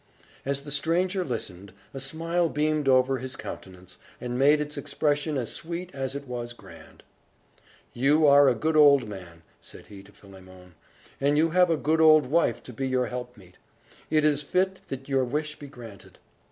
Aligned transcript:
As 0.45 0.63
the 0.63 0.71
stranger 0.71 1.23
listened, 1.23 1.73
a 1.93 1.99
smile 1.99 2.49
beamed 2.49 2.87
over 2.87 3.19
his 3.19 3.35
countenance, 3.35 3.99
and 4.19 4.35
made 4.35 4.59
its 4.59 4.75
expression 4.75 5.37
as 5.37 5.53
sweet 5.53 5.93
as 5.93 6.15
it 6.15 6.27
was 6.27 6.53
grand. 6.53 7.03
"You 7.93 8.25
are 8.25 8.49
a 8.49 8.55
good 8.55 8.75
old 8.75 9.07
man," 9.07 9.43
said 9.61 9.85
he 9.85 10.01
to 10.01 10.11
Philemon, 10.11 10.73
"and 11.19 11.37
you 11.37 11.51
have 11.51 11.69
a 11.69 11.77
good 11.77 12.01
old 12.01 12.25
wife 12.25 12.63
to 12.63 12.73
be 12.73 12.87
your 12.87 13.05
helpmeet. 13.05 13.59
It 14.09 14.25
is 14.25 14.41
fit 14.41 14.81
that 14.87 15.07
your 15.07 15.23
wish 15.23 15.59
be 15.59 15.67
granted." 15.67 16.17